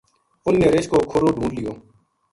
اُنھ 0.45 0.57
نے 0.59 0.67
رچھ 0.73 0.87
کو 0.91 0.97
کھُرو 1.11 1.29
ڈھُونڈ 1.35 1.51
لیو 1.55 1.73